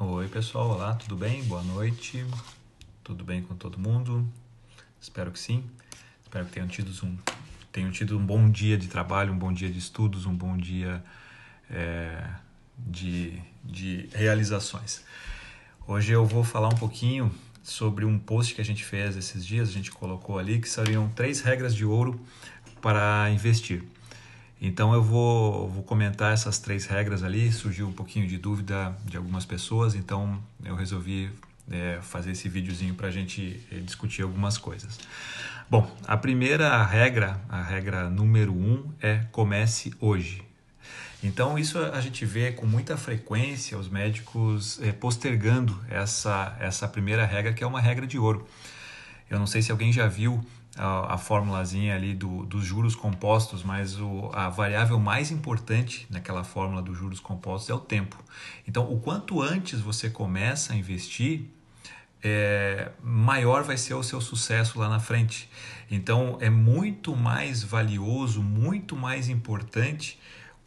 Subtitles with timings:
[0.00, 0.70] Oi, pessoal.
[0.70, 1.42] Olá, tudo bem?
[1.42, 2.24] Boa noite.
[3.02, 4.24] Tudo bem com todo mundo?
[5.00, 5.64] Espero que sim.
[6.22, 7.18] Espero que tenham tido um,
[7.72, 11.02] tenham tido um bom dia de trabalho, um bom dia de estudos, um bom dia
[11.68, 12.24] é,
[12.78, 15.04] de, de realizações.
[15.84, 19.68] Hoje eu vou falar um pouquinho sobre um post que a gente fez esses dias,
[19.68, 22.24] a gente colocou ali que seriam três regras de ouro
[22.80, 23.82] para investir.
[24.60, 27.50] Então eu vou, vou comentar essas três regras ali.
[27.52, 31.30] Surgiu um pouquinho de dúvida de algumas pessoas, então eu resolvi
[31.70, 34.98] é, fazer esse videozinho para a gente é, discutir algumas coisas.
[35.70, 40.42] Bom, a primeira regra, a regra número um, é comece hoje.
[41.22, 47.24] Então isso a gente vê com muita frequência os médicos é, postergando essa, essa primeira
[47.26, 48.46] regra, que é uma regra de ouro.
[49.30, 50.44] Eu não sei se alguém já viu
[50.76, 56.44] a, a formulazinha ali do, dos juros compostos, mas o, a variável mais importante naquela
[56.44, 58.16] fórmula dos juros compostos é o tempo.
[58.66, 61.46] Então, o quanto antes você começa a investir,
[62.22, 65.48] é, maior vai ser o seu sucesso lá na frente.
[65.90, 70.18] Então, é muito mais valioso, muito mais importante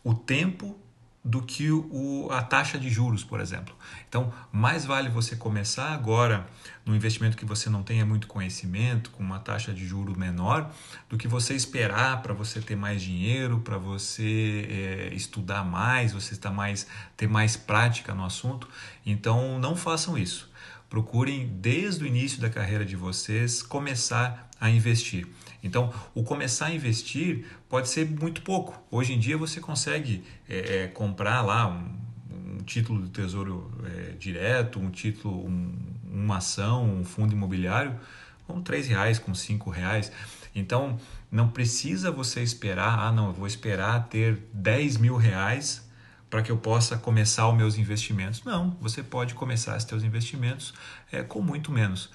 [0.03, 0.77] o tempo
[1.23, 3.75] do que o, a taxa de juros, por exemplo.
[4.09, 6.47] Então, mais vale você começar agora
[6.83, 10.71] no investimento que você não tenha muito conhecimento, com uma taxa de juro menor,
[11.07, 16.33] do que você esperar para você ter mais dinheiro, para você é, estudar mais, você
[16.33, 18.67] estar mais, ter mais prática no assunto.
[19.05, 20.50] Então, não façam isso.
[20.91, 25.25] Procurem, desde o início da carreira de vocês, começar a investir.
[25.63, 28.77] Então, o começar a investir pode ser muito pouco.
[28.91, 31.95] Hoje em dia você consegue é, é, comprar lá um,
[32.29, 35.71] um, título do Tesouro é, Direto, um título, um,
[36.11, 37.97] uma ação, um fundo imobiliário
[38.45, 40.11] com três reais, com cinco reais.
[40.53, 40.99] Então,
[41.31, 45.89] não precisa você esperar, ah, não, eu vou esperar ter 10 mil reais
[46.31, 48.41] para que eu possa começar os meus investimentos.
[48.45, 50.73] Não, você pode começar os seus investimentos
[51.11, 52.09] é, com muito menos.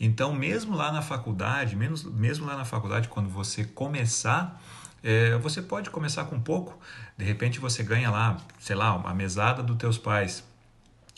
[0.00, 4.58] Então, mesmo lá na faculdade, menos, mesmo lá na faculdade, quando você começar,
[5.04, 6.78] é, você pode começar com pouco.
[7.16, 10.42] De repente você ganha lá, sei lá, uma mesada dos teus pais.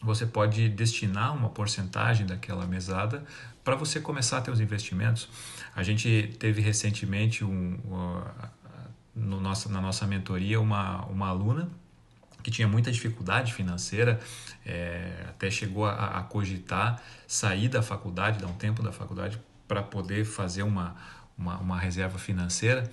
[0.02, 3.24] Você pode destinar uma porcentagem daquela mesada
[3.62, 5.28] para você começar os investimentos.
[5.76, 7.78] A gente teve recentemente um,
[9.14, 11.68] no nossa, na nossa mentoria uma, uma aluna
[12.42, 14.18] que tinha muita dificuldade financeira,
[14.64, 19.82] é, até chegou a, a, cogitar sair da faculdade, dar um tempo da faculdade para
[19.82, 20.96] poder fazer uma,
[21.36, 22.90] uma, uma, reserva financeira.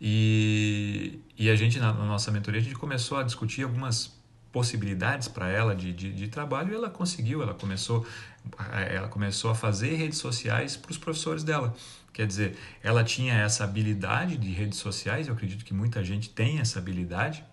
[0.00, 4.12] E, e a gente, na, na, nossa mentoria, a gente começou a discutir algumas
[4.52, 8.06] possibilidades para ela de, de, de, trabalho e ela conseguiu, ela começou,
[8.88, 11.74] ela começou a fazer redes sociais para os professores dela.
[12.12, 16.60] Quer dizer, ela tinha essa habilidade de redes sociais, eu acredito que muita gente tem
[16.60, 17.44] essa habilidade,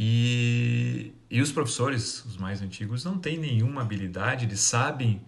[0.00, 5.20] e, e os professores, os mais antigos, não têm nenhuma habilidade, eles sabem,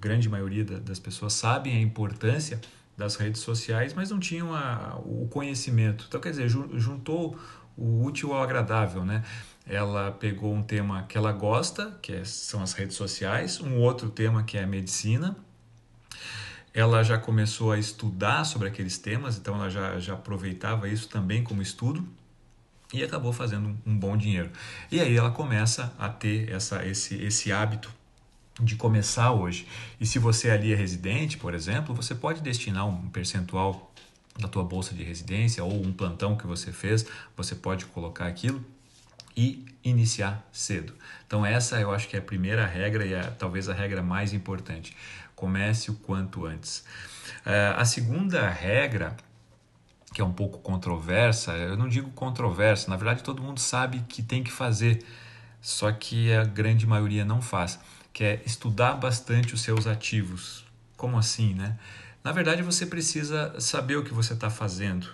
[0.00, 2.60] grande maioria das pessoas sabem a importância
[2.96, 6.06] das redes sociais, mas não tinham a, o conhecimento.
[6.08, 7.38] Então, quer dizer, juntou
[7.76, 9.22] o útil ao agradável, né?
[9.64, 14.10] Ela pegou um tema que ela gosta, que é, são as redes sociais, um outro
[14.10, 15.36] tema que é a medicina.
[16.74, 21.44] Ela já começou a estudar sobre aqueles temas, então ela já, já aproveitava isso também
[21.44, 22.04] como estudo
[22.92, 24.50] e acabou fazendo um bom dinheiro.
[24.90, 27.92] E aí ela começa a ter essa, esse, esse hábito
[28.60, 29.66] de começar hoje.
[30.00, 33.92] E se você ali é residente, por exemplo, você pode destinar um percentual
[34.38, 37.06] da tua bolsa de residência ou um plantão que você fez,
[37.36, 38.64] você pode colocar aquilo
[39.36, 40.94] e iniciar cedo.
[41.26, 44.32] Então essa eu acho que é a primeira regra e é talvez a regra mais
[44.32, 44.96] importante.
[45.34, 46.84] Comece o quanto antes.
[47.46, 49.16] Uh, a segunda regra
[50.12, 54.22] que é um pouco controversa, eu não digo controversa, na verdade todo mundo sabe que
[54.22, 55.04] tem que fazer,
[55.60, 57.78] só que a grande maioria não faz,
[58.12, 60.64] que é estudar bastante os seus ativos.
[60.96, 61.78] Como assim, né?
[62.24, 65.08] Na verdade você precisa saber o que você está fazendo.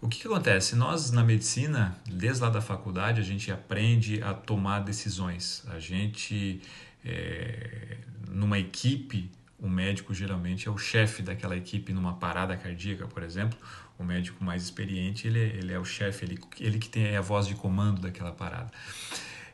[0.00, 0.76] O que, que acontece?
[0.76, 5.64] Nós na medicina, desde lá da faculdade, a gente aprende a tomar decisões.
[5.68, 6.60] A gente,
[7.02, 7.96] é,
[8.28, 13.58] numa equipe, o médico geralmente é o chefe daquela equipe numa parada cardíaca, por exemplo.
[13.98, 17.46] O médico mais experiente, ele, ele é o chefe, ele, ele que tem a voz
[17.46, 18.70] de comando daquela parada.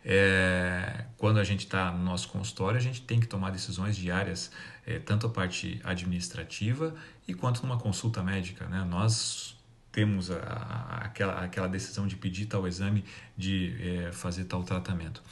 [0.05, 4.51] É, quando a gente está no nosso consultório, a gente tem que tomar decisões diárias,
[4.87, 6.95] é, tanto a parte administrativa
[7.29, 8.67] e quanto numa consulta médica.
[8.67, 8.83] Né?
[8.89, 9.59] Nós
[9.93, 13.05] temos a, a, aquela, aquela decisão de pedir tal exame,
[13.37, 15.23] de é, fazer tal tratamento.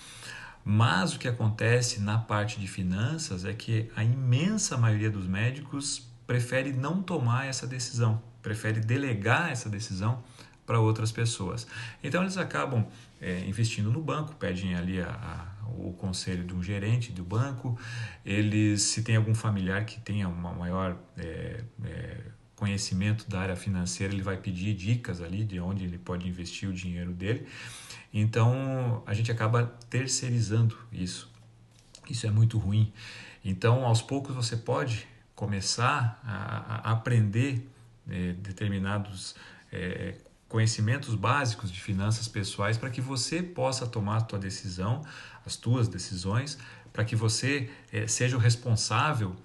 [0.64, 6.06] Mas o que acontece na parte de finanças é que a imensa maioria dos médicos
[6.26, 10.22] prefere não tomar essa decisão, prefere delegar essa decisão
[10.66, 11.66] para outras pessoas.
[12.02, 12.86] Então eles acabam
[13.20, 17.78] é, investindo no banco, pedem ali a, a, o conselho de um gerente do banco,
[18.24, 22.20] eles, se tem algum familiar que tenha uma maior é, é,
[22.54, 26.72] conhecimento da área financeira, ele vai pedir dicas ali de onde ele pode investir o
[26.72, 27.46] dinheiro dele.
[28.12, 31.30] Então a gente acaba terceirizando isso.
[32.10, 32.92] Isso é muito ruim.
[33.44, 37.66] Então, aos poucos, você pode começar a, a aprender
[38.10, 39.34] é, determinados
[39.72, 40.14] é,
[40.48, 45.04] conhecimentos básicos de finanças pessoais para que você possa tomar a tua decisão,
[45.44, 46.58] as tuas decisões,
[46.92, 49.36] para que você é, seja o responsável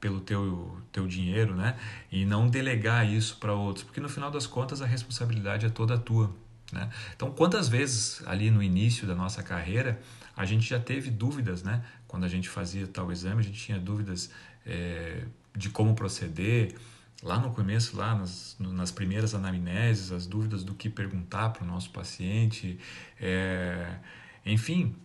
[0.00, 1.76] pelo teu, teu dinheiro, né?
[2.10, 5.96] E não delegar isso para outros, porque no final das contas a responsabilidade é toda
[5.96, 6.34] tua.
[6.72, 6.90] Né?
[7.14, 10.00] Então, quantas vezes ali no início da nossa carreira
[10.34, 11.84] a gente já teve dúvidas, né?
[12.08, 14.30] Quando a gente fazia tal exame, a gente tinha dúvidas
[14.66, 15.24] é,
[15.54, 16.74] de como proceder.
[17.22, 21.66] Lá no começo, lá nas, nas primeiras anamneses, as dúvidas do que perguntar para o
[21.66, 22.78] nosso paciente,
[23.20, 23.96] é,
[24.44, 24.96] enfim.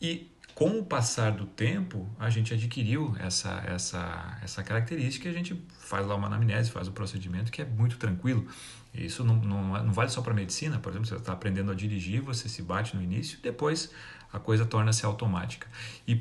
[0.00, 5.34] E com o passar do tempo, a gente adquiriu essa, essa, essa característica e a
[5.34, 8.46] gente faz lá uma anamnese, faz o procedimento que é muito tranquilo.
[8.94, 12.20] Isso não, não, não vale só para medicina, por exemplo, você está aprendendo a dirigir,
[12.20, 13.90] você se bate no início, depois
[14.32, 15.66] a coisa torna-se automática.
[16.06, 16.14] E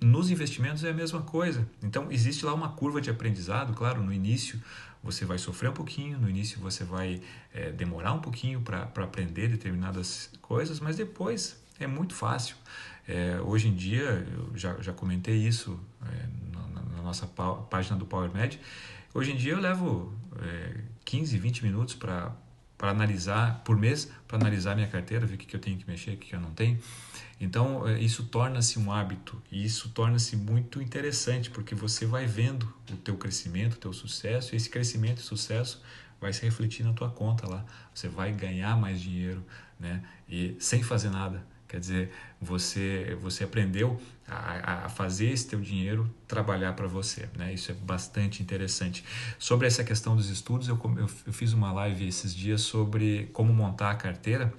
[0.00, 1.66] nos investimentos é a mesma coisa.
[1.82, 4.60] Então, existe lá uma curva de aprendizado, claro, no início
[5.02, 7.20] você vai sofrer um pouquinho, no início você vai
[7.52, 12.56] é, demorar um pouquinho para aprender determinadas coisas, mas depois é muito fácil.
[13.06, 18.06] É, hoje em dia, eu já, já comentei isso é, na, na, nossa página do
[18.06, 18.58] PowerMed,
[19.12, 22.34] hoje em dia eu levo é, 15, 20 minutos para
[22.90, 26.16] analisar, por mês, para analisar minha carteira, ver o que, eu tenho que mexer, o
[26.16, 26.78] que, que eu não tenho.
[27.40, 32.72] Então, é, isso torna-se um hábito e isso torna-se muito interessante, porque você vai vendo
[32.90, 35.82] o teu crescimento, o teu sucesso, e esse crescimento e sucesso
[36.20, 37.64] vai se refletir na tua conta lá.
[37.92, 39.44] Você vai ganhar mais dinheiro,
[39.78, 40.02] né?
[40.28, 41.44] E sem fazer nada.
[41.74, 47.52] Quer dizer, você você aprendeu a, a fazer esse teu dinheiro trabalhar para você, né?
[47.52, 49.04] Isso é bastante interessante.
[49.40, 53.52] Sobre essa questão dos estudos, eu, eu, eu fiz uma live esses dias sobre como
[53.52, 54.54] montar a carteira.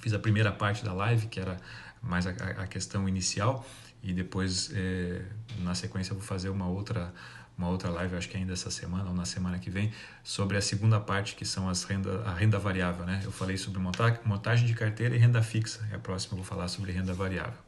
[0.00, 1.60] Fiz a primeira parte da live, que era
[2.02, 3.64] mais a, a questão inicial,
[4.02, 5.22] e depois, é,
[5.60, 7.14] na sequência, eu vou fazer uma outra
[7.62, 9.92] uma outra live, acho que ainda essa semana ou na semana que vem,
[10.24, 13.06] sobre a segunda parte, que são as renda, a renda variável.
[13.06, 13.20] Né?
[13.24, 13.80] Eu falei sobre
[14.24, 17.58] montagem de carteira e renda fixa, e a próxima eu vou falar sobre renda variável.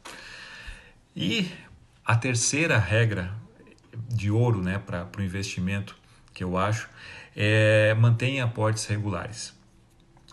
[1.15, 1.49] E
[2.03, 3.33] a terceira regra
[4.09, 5.95] de ouro né, para o investimento,
[6.33, 6.89] que eu acho,
[7.33, 9.53] é mantenha aportes regulares.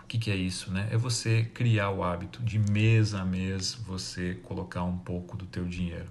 [0.01, 0.73] O que, que é isso?
[0.73, 0.89] Né?
[0.91, 5.65] É você criar o hábito de mês a mês você colocar um pouco do teu
[5.65, 6.11] dinheiro.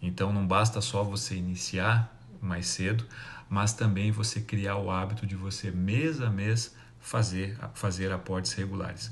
[0.00, 3.04] Então não basta só você iniciar mais cedo,
[3.48, 9.10] mas também você criar o hábito de você mês a mês fazer, fazer aportes regulares.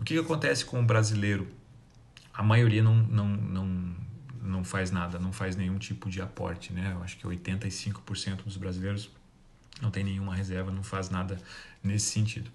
[0.00, 1.48] O que, que acontece com o brasileiro?
[2.32, 3.96] A maioria não, não, não,
[4.40, 6.72] não faz nada, não faz nenhum tipo de aporte.
[6.72, 6.92] Né?
[6.92, 9.10] Eu acho que 85% dos brasileiros
[9.80, 11.38] não tem nenhuma reserva, não faz nada
[11.82, 12.50] nesse sentido.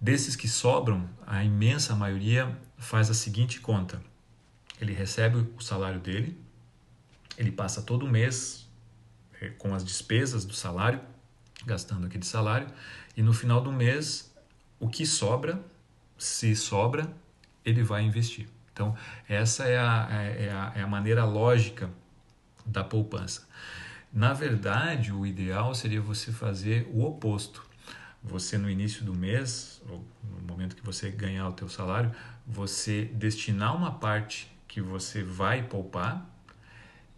[0.00, 4.02] Desses que sobram, a imensa maioria faz a seguinte conta:
[4.80, 6.36] ele recebe o salário dele,
[7.36, 8.68] ele passa todo mês
[9.40, 11.00] é, com as despesas do salário,
[11.64, 12.68] gastando aquele salário,
[13.16, 14.34] e no final do mês,
[14.78, 15.62] o que sobra,
[16.18, 17.12] se sobra,
[17.64, 18.48] ele vai investir.
[18.72, 18.96] Então,
[19.28, 21.90] essa é a, é, é a, é a maneira lógica
[22.64, 23.46] da poupança.
[24.12, 27.64] Na verdade, o ideal seria você fazer o oposto.
[28.22, 32.12] Você no início do mês, ou no momento que você ganhar o teu salário,
[32.46, 36.31] você destinar uma parte que você vai poupar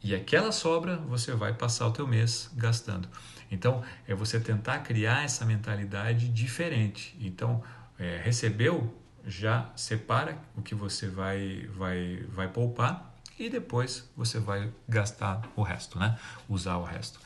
[0.05, 3.09] e aquela sobra você vai passar o teu mês gastando.
[3.51, 7.17] Então, é você tentar criar essa mentalidade diferente.
[7.19, 7.63] Então,
[7.99, 8.95] é, recebeu,
[9.27, 15.63] já separa o que você vai, vai, vai poupar e depois você vai gastar o
[15.63, 16.19] resto, né?
[16.51, 17.19] Usar o resto.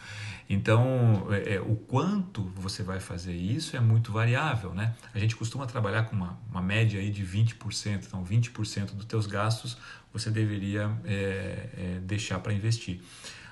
[0.49, 4.95] Então, é, é o quanto você vai fazer isso é muito variável, né?
[5.13, 9.27] A gente costuma trabalhar com uma, uma média aí de 20%, então 20% dos teus
[9.27, 9.77] gastos
[10.13, 13.03] você deveria é, é, deixar para investir.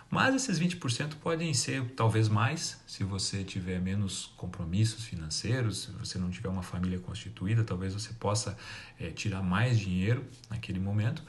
[0.08, 6.16] Mas esses 20% podem ser talvez mais se você tiver menos compromissos financeiros, se você
[6.16, 8.56] não tiver uma família constituída, talvez você possa
[9.00, 11.24] é, tirar mais dinheiro naquele momento.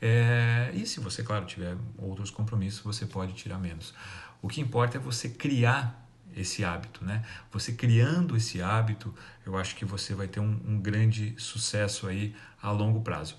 [0.00, 3.94] É, e se você, claro, tiver outros compromissos, você pode tirar menos.
[4.40, 7.24] O que importa é você criar esse hábito, né?
[7.50, 9.14] Você criando esse hábito,
[9.44, 13.36] eu acho que você vai ter um, um, grande sucesso aí a longo prazo.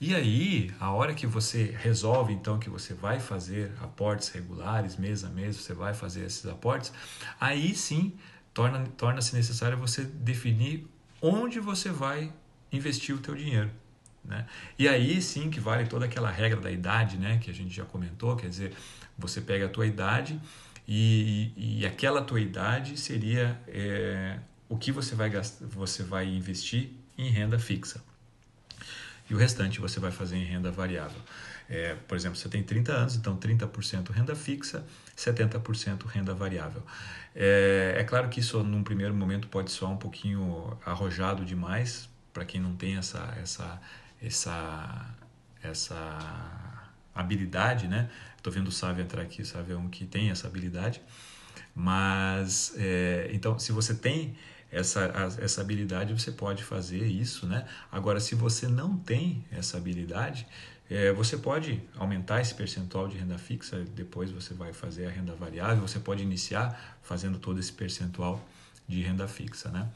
[0.00, 5.24] E aí, a hora que você resolve então que você vai fazer aportes regulares, mês
[5.24, 6.92] a mês, você vai fazer esses aportes,
[7.40, 8.12] aí sim
[8.52, 10.86] torna, torna-se necessário você definir
[11.20, 12.32] onde você vai
[12.70, 13.70] investir o teu dinheiro.
[14.24, 14.46] Né?
[14.78, 17.84] E aí sim que vale toda aquela regra da idade, né, que a gente já
[17.84, 18.72] comentou, quer dizer,
[19.18, 20.40] você pega a tua idade
[20.86, 24.38] e, e aquela tua idade seria é,
[24.68, 28.02] o que você vai, gastar, você vai investir em renda fixa.
[29.28, 31.20] E o restante você vai fazer em renda variável.
[31.68, 34.84] É, por exemplo, você tem 30 anos, então 30% renda fixa,
[35.16, 36.82] 70% renda variável.
[37.34, 42.44] É, é, claro que isso, num primeiro momento, pode soar um pouquinho arrojado demais para
[42.44, 43.80] quem não tem essa, essa,
[44.20, 45.14] essa,
[45.62, 46.61] essa
[47.14, 48.08] habilidade, né?
[48.36, 51.00] Estou vendo o Sávio entrar aqui, o Sávio é um que tem essa habilidade.
[51.74, 54.36] Mas, é, então, se você tem
[54.70, 57.66] essa, essa habilidade, você pode fazer isso, né?
[57.90, 60.46] Agora, se você não tem essa habilidade,
[60.90, 65.34] é, você pode aumentar esse percentual de renda fixa, depois você vai fazer a renda
[65.34, 68.46] variável, você pode iniciar fazendo todo esse percentual
[68.88, 69.88] de renda fixa, né?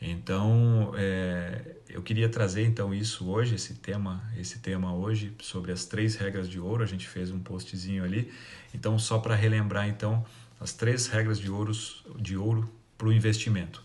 [0.00, 5.84] Então, é, eu queria trazer então isso hoje, esse tema, esse tema hoje sobre as
[5.86, 6.82] três regras de ouro.
[6.82, 8.32] A gente fez um postzinho ali.
[8.72, 10.24] Então, só para relembrar então
[10.60, 11.72] as três regras de ouro
[12.16, 13.82] de ouro para o investimento.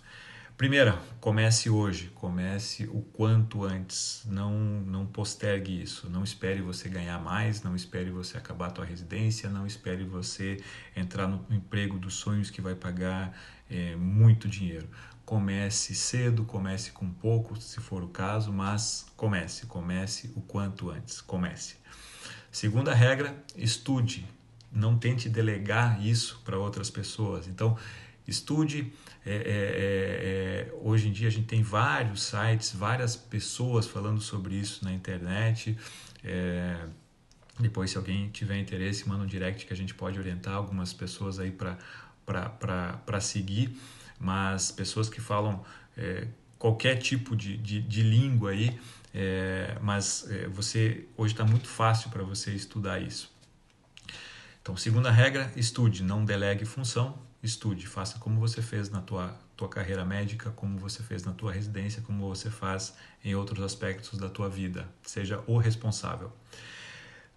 [0.56, 4.24] Primeira, comece hoje, comece o quanto antes.
[4.28, 6.08] Não, não postergue isso.
[6.10, 10.64] Não espere você ganhar mais, não espere você acabar a tua residência, não espere você
[10.96, 13.36] entrar no emprego dos sonhos que vai pagar
[13.70, 14.88] é, muito dinheiro.
[15.34, 21.22] Comece cedo, comece com pouco, se for o caso, mas comece, comece o quanto antes,
[21.22, 21.78] comece.
[22.52, 24.28] Segunda regra, estude.
[24.72, 27.48] Não tente delegar isso para outras pessoas.
[27.48, 27.76] Então,
[28.28, 28.94] estude.
[29.26, 34.22] É, é, é, é, hoje em dia a gente tem vários sites, várias pessoas falando
[34.22, 35.76] sobre isso na internet.
[36.24, 36.86] É,
[37.60, 41.40] depois, se alguém tiver interesse, manda um direct que a gente pode orientar algumas pessoas
[41.40, 43.76] aí para seguir
[44.24, 45.64] mas pessoas que falam
[45.98, 46.28] é,
[46.58, 48.80] qualquer tipo de, de, de língua aí,
[49.14, 53.30] é, mas é, você hoje está muito fácil para você estudar isso.
[54.62, 59.68] Então, segunda regra, estude, não delegue função, estude, faça como você fez na tua, tua
[59.68, 64.30] carreira médica, como você fez na tua residência, como você faz em outros aspectos da
[64.30, 66.32] tua vida, seja o responsável.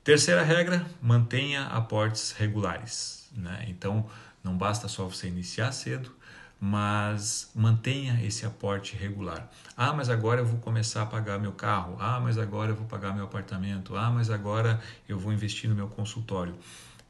[0.05, 3.28] Terceira regra, mantenha aportes regulares.
[3.33, 3.66] Né?
[3.69, 4.09] Então,
[4.45, 6.14] não basta só você iniciar cedo,
[6.61, 9.51] mas mantenha esse aporte regular.
[9.77, 11.97] Ah, mas agora eu vou começar a pagar meu carro.
[12.01, 13.97] Ah, mas agora eu vou pagar meu apartamento.
[13.97, 16.55] Ah, mas agora eu vou investir no meu consultório.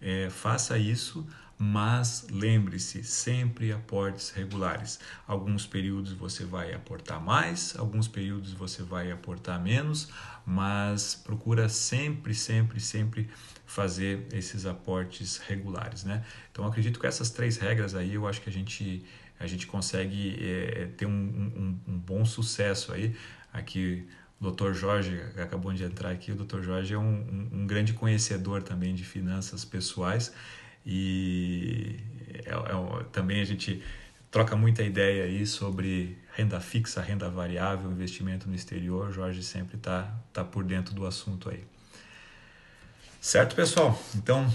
[0.00, 1.26] É, faça isso,
[1.58, 5.00] mas lembre-se, sempre aportes regulares.
[5.26, 10.08] Alguns períodos você vai aportar mais, alguns períodos você vai aportar menos,
[10.44, 13.30] mas procura sempre, sempre, sempre
[13.64, 16.24] fazer esses aportes regulares, né?
[16.52, 19.04] Então acredito que essas três regras aí eu acho que a gente
[19.38, 23.14] a gente consegue é, ter um, um, um, bom sucesso aí.
[23.52, 24.06] Aqui
[24.40, 24.72] o Dr.
[24.72, 26.32] Jorge acabou de entrar aqui.
[26.32, 26.62] O Dr.
[26.62, 30.32] Jorge é um, um grande conhecedor também de finanças pessoais
[30.84, 31.96] e
[32.44, 33.82] é, é, também a gente
[34.30, 39.08] troca muita ideia aí sobre renda fixa, renda variável, investimento no exterior.
[39.08, 41.64] O Jorge sempre está tá por dentro do assunto aí.
[43.20, 44.00] Certo, pessoal?
[44.14, 44.46] Então,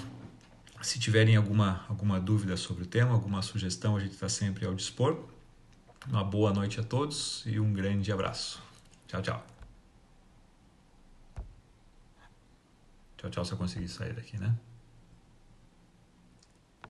[0.82, 4.74] se tiverem alguma, alguma dúvida sobre o tema, alguma sugestão, a gente está sempre ao
[4.74, 5.28] dispor.
[6.08, 8.62] Uma boa noite a todos e um grande abraço.
[9.08, 9.46] Tchau, tchau.
[13.18, 14.56] Tchau, tchau, se eu conseguir sair daqui, né?